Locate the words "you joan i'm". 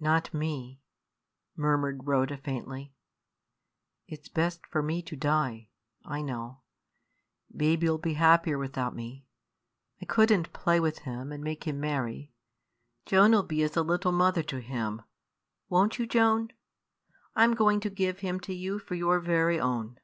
15.98-17.52